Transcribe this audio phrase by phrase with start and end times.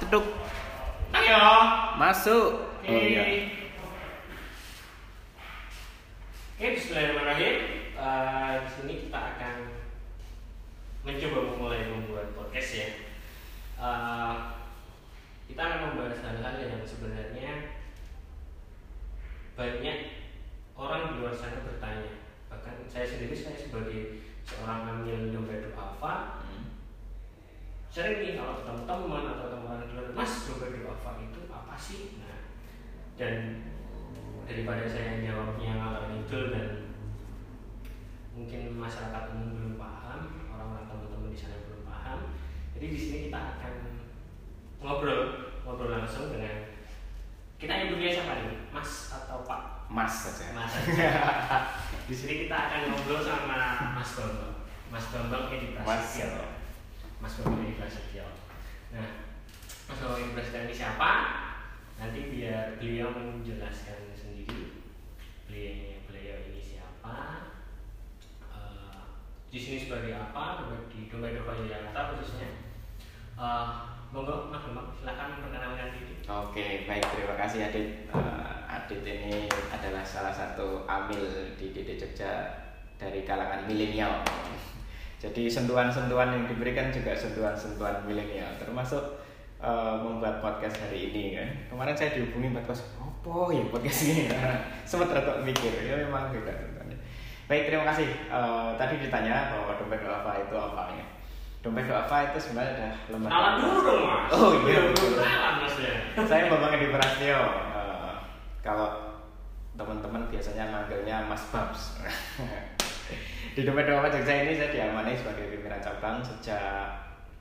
[0.00, 0.26] Ceduk.
[1.12, 1.44] Ayo.
[2.00, 2.50] Masuk.
[2.80, 2.88] Oke.
[2.88, 3.24] Oh iya.
[6.56, 7.56] Oke, Bismillahirrahmanirrahim.
[8.00, 9.56] Eh, di sini kita akan
[11.04, 12.88] mencoba memulai membuat podcast ya.
[13.76, 14.34] Eh,
[15.52, 17.52] kita akan membahas hal-hal yang sebenarnya
[19.52, 19.98] banyak
[20.72, 22.24] orang di luar sana bertanya.
[22.48, 26.49] Bahkan saya sendiri saya sebagai seorang amil dompet alfa Hmm.
[27.90, 32.22] Sering nih kalau ketemu teman atau teman di luar mas dompet alfa itu apa sih?
[32.22, 32.38] Nah
[33.18, 33.66] dan
[34.46, 36.68] daripada saya jawabnya ngalor ngidul dan
[38.30, 40.20] mungkin masyarakat umum belum paham
[40.54, 42.18] orang-orang teman-teman di sana belum paham
[42.78, 43.74] jadi di sini kita akan
[44.80, 45.22] ngobrol
[45.66, 46.70] ngobrol langsung dengan
[47.60, 48.56] kita yang punya siapa nih?
[48.72, 49.84] Mas atau pak?
[49.90, 50.56] Mas saja.
[50.56, 50.72] mas
[52.08, 54.54] di sini kita akan ngobrol sama mas bambang.
[54.88, 55.84] Mas bambang Edi Mas.
[55.84, 56.59] Prasetyo
[57.20, 58.26] mas bambang Prasetyo
[58.90, 59.28] nah
[59.86, 61.10] mas bambang Prasetyo ini siapa
[62.00, 64.82] nanti biar beliau menjelaskan sendiri
[65.44, 67.16] beliau beliau ini siapa
[68.48, 69.00] eh,
[69.52, 72.70] di sini sebagai apa di dompet dompet Jakarta khususnya
[73.40, 73.68] Eh,
[74.12, 78.04] monggo mas bambang silakan perkenalkan diri Oke, baik terima kasih Adit.
[78.12, 81.24] Eh, Adit ini adalah salah satu amil
[81.56, 82.52] di DD Jogja
[83.00, 84.20] dari kalangan milenial.
[85.20, 89.20] Jadi sentuhan-sentuhan yang diberikan juga sentuhan-sentuhan milenial, termasuk
[89.60, 91.48] eh, membuat podcast hari ini kan.
[91.68, 94.32] Kemarin saya dihubungi podcast, apa ya podcast ini?
[94.88, 96.96] Sempat rata mikir, ya memang beda tentunya.
[97.44, 98.08] Baik, terima kasih.
[98.32, 101.04] Eh, tadi ditanya bahwa dompet apa itu apa ya?
[101.60, 103.28] Dompet apa itu sebenarnya adalah lembaga.
[103.28, 104.80] kenalan dulu dong mas Oh, iya.
[104.80, 105.92] belum kenalan mas ya
[106.24, 107.40] saya Bambang Edi Prastio.
[107.76, 108.12] Eh,
[108.64, 108.88] kalau
[109.76, 112.00] teman-teman biasanya manggilnya Mas Babs.
[113.54, 116.86] di dompet dompet Jogja ini saya diamani sebagai pimpinan cabang sejak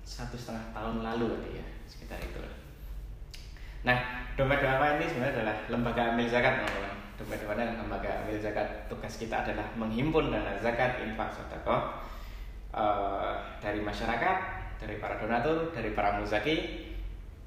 [0.02, 2.42] satu setengah tahun lalu tadi ya sekitar itu.
[3.86, 6.95] Nah, dompet dompet ini sebenarnya adalah lembaga amil zakat teman-teman.
[7.16, 8.67] Dompet dompet lembaga amil zakat.
[8.89, 11.82] Tugas kita adalah menghimpun dana zakat, infak, sedekah
[12.73, 14.38] eh, dari masyarakat,
[14.82, 16.89] dari para donatur, dari para muzaki,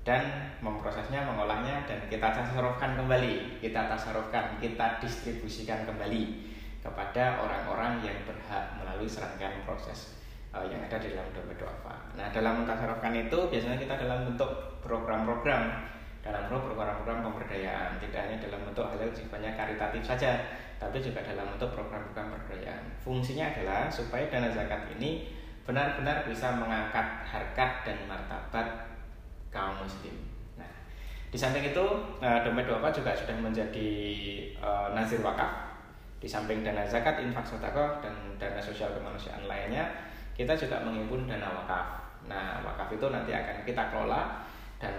[0.03, 6.53] dan memprosesnya, mengolahnya, dan kita tasarufkan kembali, kita tasarufkan, kita distribusikan kembali
[6.83, 10.19] kepada orang-orang yang berhak melalui serangkaian proses
[10.51, 11.95] eh, yang ada di dalam dompet doafa.
[12.19, 14.51] Nah, dalam tasarufkan itu biasanya kita dalam bentuk
[14.83, 20.39] program-program dalam program-program pemberdayaan tidak hanya dalam bentuk hal yang sifatnya karitatif saja
[20.79, 25.27] tapi juga dalam bentuk program-program pemberdayaan fungsinya adalah supaya dana zakat ini
[25.67, 28.67] benar-benar bisa mengangkat harkat dan martabat
[29.51, 30.15] kaum muslim.
[30.59, 30.71] Nah,
[31.31, 31.87] di samping itu
[32.23, 33.91] eh, dompet doa juga sudah menjadi
[34.59, 35.72] eh, nazir wakaf.
[36.23, 39.91] Di samping dana zakat, infak sedekah dan dana sosial kemanusiaan lainnya,
[40.39, 42.15] kita juga menghimpun dana wakaf.
[42.31, 44.47] Nah, wakaf itu nanti akan kita kelola
[44.79, 44.95] dan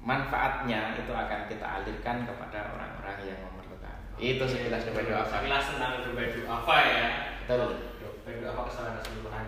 [0.00, 3.92] manfaatnya itu akan kita alirkan kepada orang-orang yang memerlukan.
[4.16, 5.28] Itu sekilas dompet doa.
[5.28, 7.08] Sekilas tentang dompet apa ya?
[7.44, 7.92] Betul.
[8.00, 9.46] Dompet apa kesalahan keseluruhan.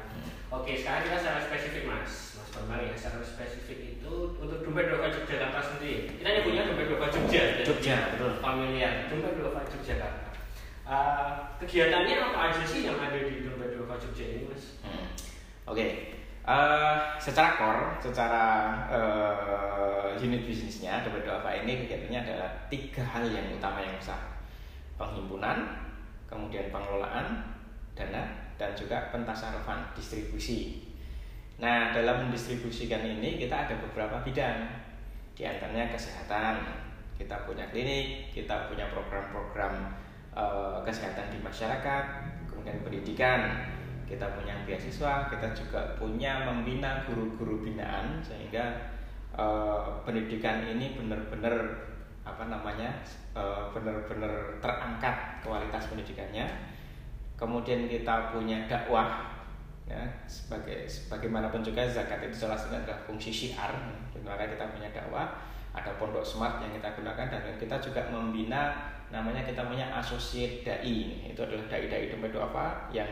[0.53, 2.93] Oke, sekarang kita secara spesifik mas, mas Bambang ya.
[2.93, 6.13] Secara spesifik itu untuk dompet doa Yogyakarta sendiri.
[6.21, 7.43] Kita nyebutnya dompet doa Jogja.
[7.65, 8.37] Jogja, betul.
[8.45, 9.09] Familiar.
[9.09, 10.30] Dompet doa Yogyakarta.
[10.91, 11.31] Eh,
[11.63, 14.83] kegiatannya apa aja sih yang ada di dompet doa Jogja ini mas?
[14.83, 15.07] Hmm.
[15.71, 23.29] Oke, Eh, secara core, secara eh, unit bisnisnya Dompet Doa ini kegiatannya adalah tiga hal
[23.29, 24.19] yang utama yang besar
[24.97, 25.69] penghimpunan,
[26.27, 27.45] kemudian pengelolaan
[27.95, 28.25] dana,
[28.59, 30.91] dan juga pentasarufan distribusi.
[31.61, 34.65] Nah, dalam mendistribusikan ini kita ada beberapa bidang,
[35.37, 36.67] di antaranya kesehatan.
[37.21, 39.93] Kita punya klinik, kita punya program-program
[40.35, 42.05] eh, kesehatan di masyarakat,
[42.51, 43.67] kemudian pendidikan,
[44.07, 48.95] kita punya beasiswa, kita juga punya membina guru-guru binaan sehingga
[49.35, 51.55] eh, pendidikan ini benar-benar
[52.27, 52.91] apa namanya
[53.35, 56.47] eh, benar-benar terangkat kualitas pendidikannya.
[57.39, 59.31] Kemudian kita punya dakwah
[59.91, 63.75] ya sebagai sebagaimanapun juga zakat itu salah satunya adalah fungsi syiar
[64.23, 65.35] maka kita punya dakwah
[65.75, 71.27] ada pondok smart yang kita gunakan dan kita juga membina namanya kita punya associate dai.
[71.35, 73.11] Itu adalah dai-dai dompet apa yang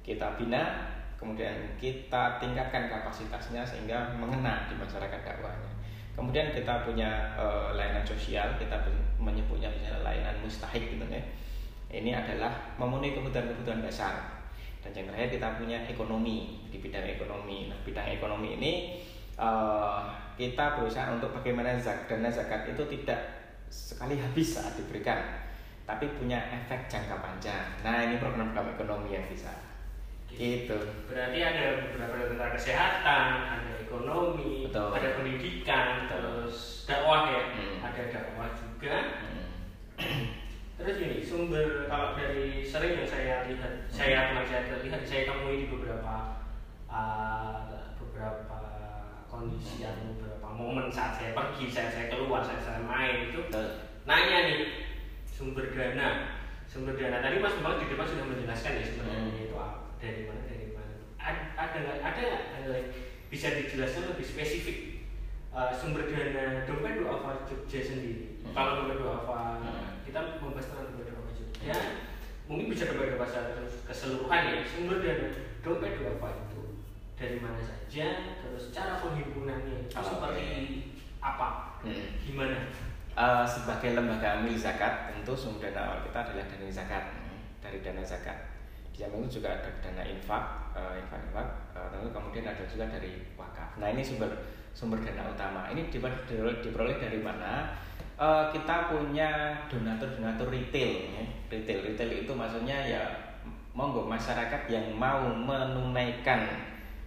[0.00, 5.70] kita bina kemudian kita tingkatkan kapasitasnya sehingga mengena di masyarakat dakwahnya.
[6.16, 8.74] Kemudian kita punya eh, layanan sosial kita
[9.20, 11.22] menyebutnya misalnya layanan mustahik gitu ya.
[11.88, 14.44] Ini adalah memenuhi kebutuhan-kebutuhan dasar.
[14.78, 17.68] Dan yang terakhir kita punya ekonomi di bidang ekonomi.
[17.68, 18.72] Nah bidang ekonomi ini
[19.36, 20.00] eh,
[20.38, 23.37] kita berusaha untuk bagaimana zak dana zakat itu tidak
[23.70, 25.46] sekali habis saat diberikan
[25.88, 29.52] tapi punya efek jangka panjang nah ini program-program ekonomi yang bisa
[30.28, 30.76] Itu.
[31.08, 34.92] Berarti ada beberapa tentang kesehatan, ada ekonomi, Betul.
[34.92, 37.80] ada pendidikan, terus dakwah ya, Hmm.
[37.80, 39.24] ada dakwah juga.
[39.24, 39.48] Hmm.
[40.78, 45.66] Terus gini, sumber kalau dari sering yang saya lihat, saya pernah saya lihat, saya temui
[45.66, 46.46] di beberapa
[46.86, 48.47] uh, beberapa
[49.38, 53.38] kondisi atau beberapa momen saat saya pergi, saya saya keluar, saya saya main itu
[54.02, 54.60] nanya nih
[55.30, 56.34] sumber dana,
[56.66, 59.14] sumber dana tadi Mas Bambang di depan sudah menjelaskan ya sumber Hmm.
[59.14, 60.94] dananya itu apa, dari mana dari mana.
[61.22, 62.86] Ada ada nggak ada nggak lain
[63.30, 64.78] bisa dijelaskan lebih spesifik
[65.54, 68.42] uh, sumber dana dompet duafa Jogja sendiri.
[68.42, 68.52] Hmm.
[68.52, 70.02] Kalau dompet duafa Hmm.
[70.02, 71.78] kita membahas tentang dompet duafa Jogja,
[72.50, 75.26] mungkin bisa dompet duafa secara keseluruhan ya sumber dana
[75.62, 76.62] dompet duafa itu
[77.18, 78.06] dari mana saja,
[78.38, 80.46] terus cara penghimpunannya itu Oh, seperti
[81.18, 82.14] apa, Hmm.
[82.22, 82.70] gimana?
[83.18, 87.04] Eh, sebagai lembaga amil zakat tentu sumber dana awal kita adalah dana zakat.
[87.58, 88.38] Dari dana zakat.
[88.94, 91.48] Di samping itu juga ada dana infak eh, infak infak.
[91.74, 93.74] Eh, tentu kemudian ada juga dari wakaf.
[93.82, 94.30] Nah ini sumber
[94.70, 95.66] sumber dana utama.
[95.74, 97.74] Ini diper- diperoleh, diperoleh dari mana?
[98.14, 101.24] Eh, kita punya donatur donatur retail ya.
[101.50, 103.02] retail retail itu maksudnya ya
[103.74, 106.46] monggo masyarakat yang mau menunaikan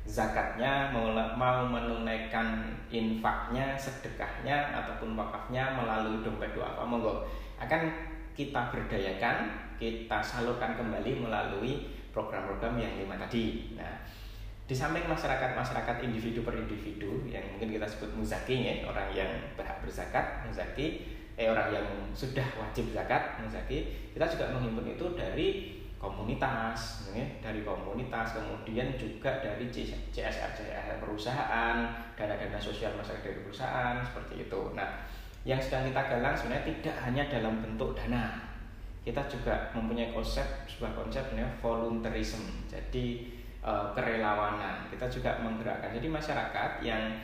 [0.06, 6.74] zakatnya mau, mau menunaikan infaknya sedekahnya ataupun wakafnya melalui dompet doa.
[6.74, 7.26] Apa monggo.
[7.62, 7.94] Akan
[8.34, 13.74] kita berdayakan kita salurkan kembali melalui program-program yang lima tadi.
[13.78, 14.22] Nah
[14.72, 19.28] di samping masyarakat masyarakat individu per individu yang mungkin kita sebut muzaki ya orang yang
[19.60, 21.04] berhak berzakat muzaki
[21.36, 21.84] eh orang yang
[22.16, 25.48] sudah wajib zakat muzaki kita juga menghimpun itu dari
[26.02, 30.10] komunitas ya, dari komunitas kemudian juga dari CSR
[30.50, 31.78] CSR perusahaan
[32.18, 34.62] dana-dana sosial masyarakat dari perusahaan seperti itu.
[34.74, 35.06] Nah
[35.46, 38.50] yang sedang kita galang sebenarnya tidak hanya dalam bentuk dana.
[39.02, 43.06] Kita juga mempunyai konsep sebuah konsep namanya volunteerism jadi
[43.62, 44.90] eh, kerelawanan.
[44.90, 45.94] Kita juga menggerakkan.
[45.94, 47.22] Jadi masyarakat yang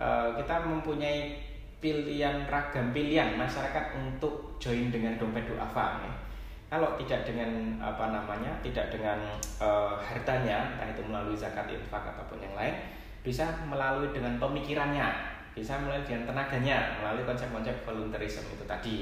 [0.00, 1.36] eh, kita mempunyai
[1.76, 6.25] pilihan ragam pilihan masyarakat untuk join dengan dompet duafa ya.
[6.66, 9.18] Kalau tidak dengan apa namanya tidak dengan
[9.62, 12.74] eh, hartanya entah itu melalui zakat infak ataupun yang lain
[13.22, 15.08] bisa melalui dengan pemikirannya
[15.54, 18.96] bisa melalui dengan tenaganya melalui konsep-konsep volunteerism itu tadi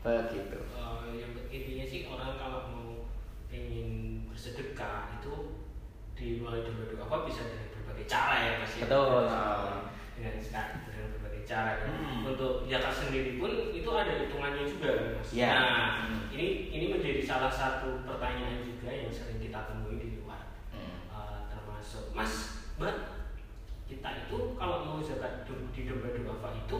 [0.00, 0.58] begitu
[1.08, 2.88] Eh, yang intinya sih orang kalau mau
[3.48, 5.32] ingin bersedekah itu
[6.18, 8.84] di melalui dompet duafa bisa dengan berbagai cara ya Mas ya.
[8.90, 9.22] Betul.
[10.18, 11.72] Dengan dengan berbagai cara.
[11.86, 12.26] Hmm.
[12.26, 15.28] Untuk zakat sendiri pun itu ada hitungannya juga Mas.
[15.30, 15.52] Ya.
[15.54, 16.17] Nah, Hmm.
[16.38, 20.54] Ini ini menjadi salah satu pertanyaan juga yang sering kita temui di luar.
[20.70, 21.02] Hmm.
[21.10, 22.94] Eh, termasuk Mas, Mbak,
[23.90, 25.42] kita itu kalau mau zakat
[25.74, 26.78] di dompet duafa itu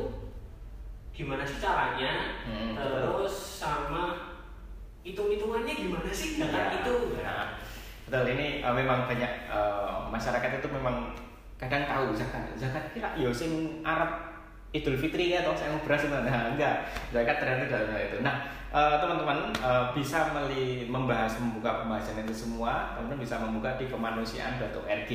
[1.10, 2.38] gimana sih caranya?
[2.46, 4.31] Hmm, Terus sama
[5.02, 6.75] hitung-hitungannya gimana sih zakat Ya.
[6.78, 6.94] itu?
[7.19, 7.58] Nah,
[8.06, 11.19] betul ini eh, memang banyak eh, masyarakat itu memang
[11.58, 14.27] kadang tahu zakat zakat kira yo sing Arab
[14.69, 16.12] Idul Fitri ya atau saya beras itu.
[16.12, 16.93] Nah enggak.
[17.09, 18.37] Zakat ternyata dalam hal itu nah
[18.69, 25.11] eh, teman-teman eh, bisa meli membahas membuka pembahasan itu semua teman-teman bisa membuka di kemanusiaan.org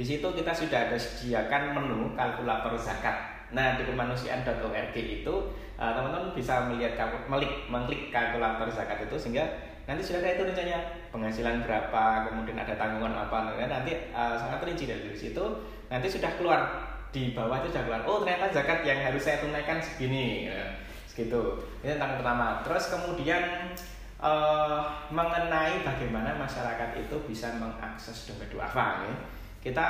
[0.00, 3.44] di situ kita sudah ada sediakan menu kalkulator zakat.
[3.52, 5.34] Nah di kemanusiaan.org itu
[5.80, 9.48] eh, teman-teman bisa melihat melik mengklik kalkulator zakat itu sehingga
[9.88, 10.78] nanti sudah ada itu rencanya
[11.10, 15.44] penghasilan berapa kemudian ada tanggungan apa nah, nanti eh, sangat rinci dari situ
[15.90, 20.50] nanti sudah keluar di bawah itu sudah oh ternyata zakat yang harus saya tunaikan segini.
[20.50, 20.78] Ya,
[21.10, 21.58] segitu.
[21.82, 22.62] Ini tentang pertama.
[22.62, 23.74] Terus kemudian
[24.22, 29.14] eh, mengenai bagaimana masyarakat itu bisa mengakses dompet duafa ya.
[29.60, 29.86] kita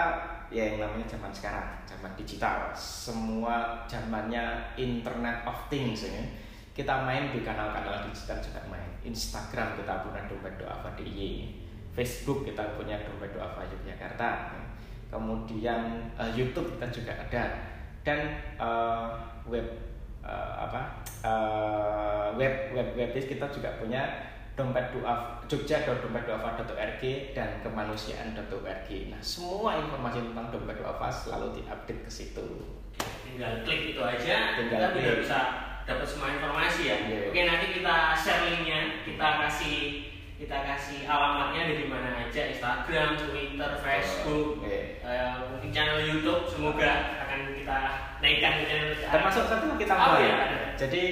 [0.51, 2.75] ya yang namanya zaman sekarang zaman digital.
[2.75, 6.25] Semua zamannya internet of things ya.
[6.75, 8.91] Kita main di kanal-kanal digital juga main.
[9.05, 11.61] Instagram kita punya dompet doa DIY
[11.91, 14.55] Facebook kita punya dompet doa Yogyakarta
[15.11, 17.43] kemudian eh, YouTube kita juga ada
[18.07, 18.19] dan
[18.57, 19.07] eh,
[19.51, 19.67] web
[20.25, 24.03] eh, apa eh, web web web kita juga punya
[24.55, 27.03] dompet doa jogja.dompetdoafa.org
[27.33, 32.47] dan kemanusiaan.org nah semua informasi tentang dompet doafa selalu diupdate ke situ
[33.25, 35.25] Tinggal klik itu aja, Tinggal kita klik.
[35.25, 35.39] bisa
[35.89, 36.97] dapat semua informasi ya.
[37.09, 37.19] Iya.
[37.33, 39.77] Oke nanti kita share linknya, kita kasih
[40.41, 45.05] kita kasih alamatnya dari mana aja Instagram, Twitter, Facebook, Oke.
[45.05, 47.79] eh, mungkin channel YouTube semoga akan kita
[48.25, 50.73] naikkan ke channel termasuk satu kita Oh, iya.
[50.81, 51.05] jadi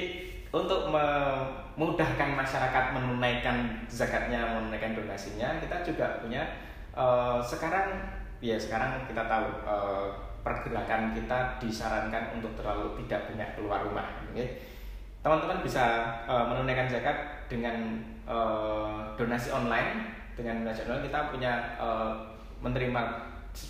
[0.49, 6.65] untuk memudahkan masyarakat menunaikan zakatnya menunaikan donasinya kita juga punya
[6.97, 8.01] eh, sekarang
[8.41, 10.07] ya sekarang kita tahu eh,
[10.41, 14.45] pergerakan kita disarankan untuk terlalu tidak banyak keluar rumah oke.
[15.21, 15.85] teman-teman bisa
[16.25, 22.15] eh, menunaikan zakat dengan eh, donasi online dengan nasional kita punya uh,
[22.63, 23.03] menerima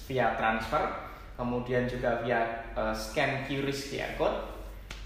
[0.04, 0.84] via transfer,
[1.32, 4.36] kemudian juga via uh, scan QRIS QR code,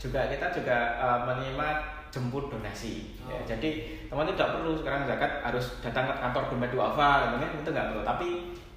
[0.02, 1.66] juga kita juga uh, menerima
[2.10, 3.14] jemput donasi.
[3.30, 3.46] Ya, Oh.
[3.46, 3.70] jadi
[4.10, 7.88] teman tidak perlu sekarang zakat harus datang ke kantor dompet duafa, gitu kan itu nggak
[7.94, 8.02] perlu.
[8.02, 8.28] Tapi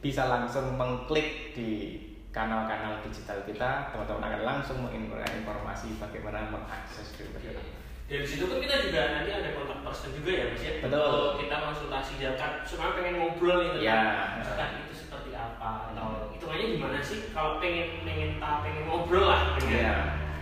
[0.06, 1.98] bisa langsung mengklik di
[2.30, 7.85] kanal-kanal digital kita, teman-teman akan langsung menginformasi informasi bagaimana mengakses dompet duafa.
[8.06, 10.74] Dan di situ kan kita juga nanti ada kontak person juga ya mas ya.
[10.78, 10.94] Betul.
[11.02, 13.98] Kalau kita konsultasi zakat, cuma pengen ngobrol gitu Ya.
[14.38, 14.46] kan.
[14.46, 17.34] Zakat itu seperti apa atau hitungannya gimana sih?
[17.34, 19.96] Kalau pengen pengen tak pengen ngobrol lah dengan Iya.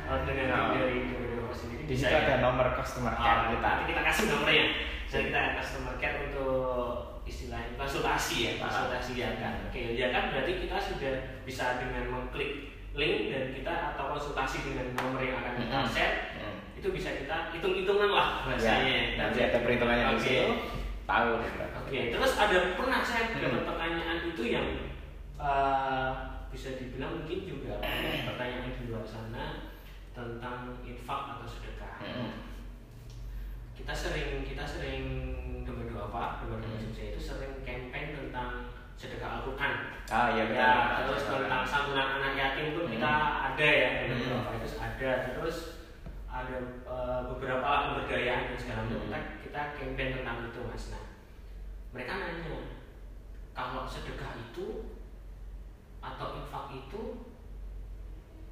[0.03, 0.75] eh, dengan Nah.
[0.75, 1.83] dari dari sendiri.
[1.87, 2.19] Di situ ya?
[2.27, 3.69] ada nomor customer care Ah, kita.
[3.71, 4.65] nanti kita kasih nomornya.
[5.07, 8.67] Dan kita customer care untuk istilahnya konsultasi ya, Ah.
[8.67, 9.53] konsultasi zakat.
[9.71, 11.13] Oke, zakat berarti kita sudah
[11.47, 12.51] bisa dengan mengklik
[12.93, 15.89] link dan kita atau konsultasi dengan nomor yang akan kita Mhm.
[16.83, 16.91] Hmm.
[16.91, 18.91] itu bisa kita hitung-hitungan lah bahasanya.
[18.91, 20.27] Ya, nanti ada perhitungannya di Oke.
[20.27, 20.47] situ.
[21.07, 21.31] Tahu.
[21.79, 23.39] Oke, terus ada pernah saya Hmm.
[23.39, 24.67] dapat pertanyaan itu yang
[25.39, 26.09] eh,
[26.47, 27.79] bisa dibilang mungkin juga
[28.27, 29.71] pertanyaan di luar sana
[30.11, 32.03] tentang infak atau sedekah.
[32.03, 32.31] Hmm.
[33.73, 35.03] Kita sering kita sering
[35.63, 36.91] doa doa apa doa doa Hmm.
[36.95, 39.73] Itu sering campaign tentang sedekah Al-Quran.
[40.07, 40.59] Ah iya betul.
[40.59, 40.71] Ya,
[41.07, 42.93] terus tentang santunan anak yatim pun Hmm.
[42.95, 43.13] kita
[43.51, 44.27] ada ya doa Hmm.
[44.27, 45.57] doa itu ada terus
[46.43, 49.07] ada eh, beberapa pemberdayaan dan segala macam Hmm.
[49.07, 51.05] kita kita campaign tentang itu mas nah
[51.91, 52.57] mereka nanya
[53.53, 54.67] kalau sedekah itu
[55.99, 57.01] atau infak itu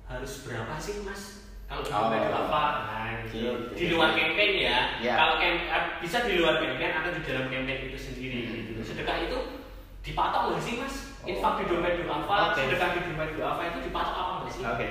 [0.05, 1.23] harus berapa sih mas
[1.65, 2.11] kalau Oh.
[2.11, 2.35] oh.
[2.47, 3.71] apa nah gitu.
[3.71, 5.15] Di luar campaign ya Ya.
[5.15, 5.55] kalau eh,
[5.99, 9.39] bisa di luar campaign atau di dalam campaign itu sendiri gitu sedekah itu
[10.01, 11.29] dipatok nggak sih mas Oh.
[11.29, 12.65] infak di dompet duafa Oke.
[12.65, 14.87] sedekah di dompet duafa itu dipatok apa nggak sih Oke.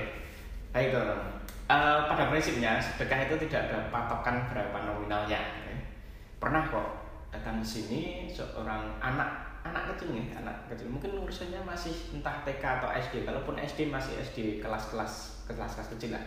[0.70, 1.39] Baik teman-teman.
[1.70, 5.38] Eh, pada prinsipnya sedekah itu tidak ada patokan berapa nominalnya.
[5.38, 5.78] ya.
[6.42, 6.88] Pernah kok
[7.30, 12.82] datang ke sini seorang anak anak kecil nih, anak kecil mungkin urusannya masih entah TK
[12.82, 13.22] atau SD.
[13.22, 16.24] Kalaupun SD masih SD kelas-kelas kelas-kelas kecil lah.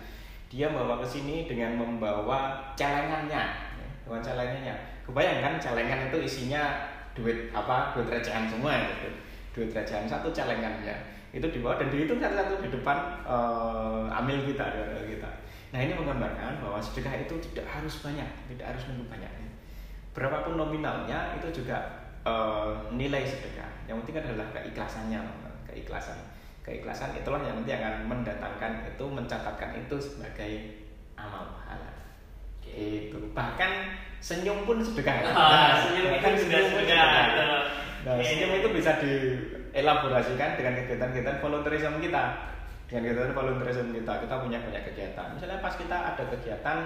[0.48, 4.76] Dia bawa ke sini dengan membawa celengannya, ya, dengan celengannya.
[5.04, 7.92] Kebayangkan celengan itu isinya duit apa?
[7.92, 9.12] Duit recehan semua gitu.
[9.52, 14.78] Duit recehan satu celengannya itu dibawa dan dihitung satu-satu di depan eh, amil kita, di
[14.86, 15.30] amil kita.
[15.74, 19.32] Nah ini menggambarkan bahwa sedekah itu tidak harus banyak, tidak harus nunggu banyak.
[20.14, 23.90] Berapapun nominalnya itu juga eh, nilai sedekah.
[23.90, 25.20] Yang penting adalah keikhlasannya,
[25.66, 26.22] keikhlasan.
[26.64, 30.86] Keikhlasan itulah yang nanti akan mendatangkan itu, mencatatkan itu sebagai
[31.18, 31.92] amal pahala.
[32.64, 35.34] Itu bahkan senyum pun sedekah.
[35.34, 37.10] Ah, senyum itu juga pun sedekah.
[38.06, 39.02] Nah, senyum itu bisa
[39.74, 42.24] dielaborasikan dengan kegiatan-kegiatan volunteerism kita.
[42.86, 45.28] Dengan kegiatan volunteerism kita, kita punya banyak kegiatan.
[45.34, 46.78] Misalnya pas kita ada kegiatan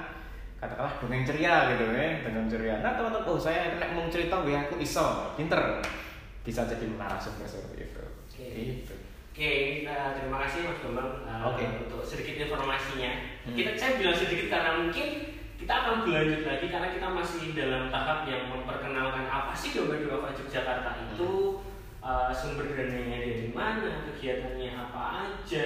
[0.58, 2.75] katakanlah dongeng ceria gitu ya, dongeng ceria.
[2.82, 5.84] Nah teman-teman, oh saya kena mau cerita, gue aku iso, pinter,
[6.41, 8.01] bisa jadi narasumber seperti itu.
[8.01, 8.48] Oke.
[8.56, 8.96] Gitu.
[9.38, 11.63] Oke, eh, terima kasih Mas Bambang eh, Oke.
[11.86, 13.38] untuk sedikit informasinya.
[13.46, 13.53] Hmm.
[13.53, 15.08] Kita saya bilang sedikit karena mungkin
[15.62, 20.34] kita akan berlanjut lagi karena kita masih dalam tahap yang memperkenalkan apa sih Dompet Duafa
[20.34, 21.62] Yogyakarta itu,
[22.07, 25.65] eh, sumber dananya dari mana, kegiatannya apa aja,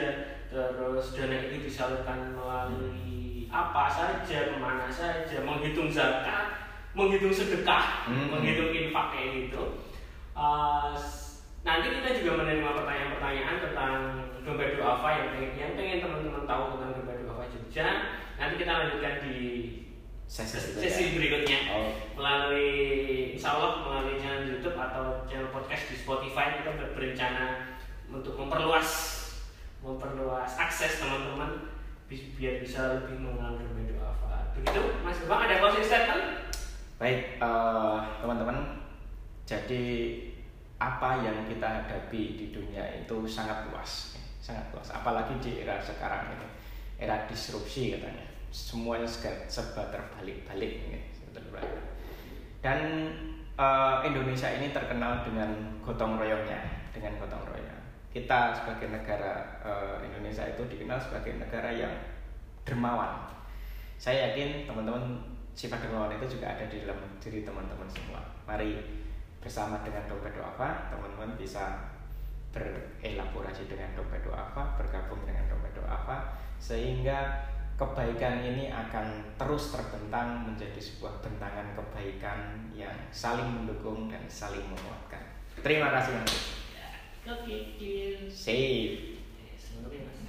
[0.49, 6.65] terus dana itu disalurkan melalui apa saja, ke mana saja, menghitung zakat,
[6.97, 8.33] menghitung sedekah, Hmm.
[8.33, 9.85] menghitung infak kayak gitu.
[10.33, 10.93] Eh,
[11.61, 13.93] nanti kita juga menerima pertanyaan-pertanyaan tentang
[14.41, 17.87] dompet duafa yang pengen, yang pengen teman-teman tahu tentang dompet duafa Jogja.
[18.41, 19.37] Nanti kita lanjutkan di
[20.31, 20.79] Sesi sesi,
[21.11, 21.19] berikutnya.
[21.19, 21.91] berikutnya Oh.
[22.15, 22.71] melalui
[23.35, 27.67] Insya Allah melalui channel YouTube atau channel podcast di Spotify kita ber- berencana
[28.07, 28.87] untuk memperluas
[29.83, 31.67] memperluas akses teman-teman
[32.07, 34.55] bi- biar bisa lebih mengenal dompet duafa.
[34.55, 36.23] Begitu Mas Bang ada closing statement?
[36.95, 38.79] Baik, eh, teman-teman.
[39.43, 39.83] Jadi
[40.79, 44.95] apa yang kita hadapi di dunia itu sangat luas, sangat luas.
[44.95, 46.47] Apalagi di era sekarang ini,
[46.95, 48.31] era disrupsi katanya.
[48.51, 49.07] Semuanya
[49.47, 50.99] serba terbalik-balik, ya.
[52.61, 52.79] Dan
[53.57, 55.49] eh, Indonesia ini terkenal dengan
[55.81, 56.61] gotong royongnya,
[56.93, 57.81] dengan gotong royong.
[58.11, 61.95] Kita sebagai negara eh, Indonesia itu dikenal sebagai negara yang
[62.61, 63.25] dermawan.
[63.97, 65.23] Saya yakin teman-teman
[65.57, 68.21] sifat dermawan itu juga ada di dalam diri teman-teman semua.
[68.45, 68.77] Mari
[69.41, 71.81] bersama dengan dompet doafa, teman-teman bisa
[72.53, 77.47] berelaborasi dengan dompet doafa, bergabung dengan dompet doafa, sehingga
[77.81, 85.41] kebaikan ini akan terus terbentang menjadi sebuah bentangan kebaikan yang saling mendukung dan saling menguatkan.
[85.65, 86.21] Terima kasih.
[86.21, 86.61] Mas.
[87.25, 87.57] Oke.
[88.29, 89.17] Save.
[89.41, 90.20] Yes, mengerti, Mas.